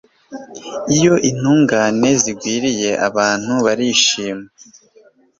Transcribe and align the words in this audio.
Iyo 0.95 1.13
intungane 1.29 2.09
zigwiriye 2.21 2.91
abantu 3.07 3.51
barishima 3.65 4.45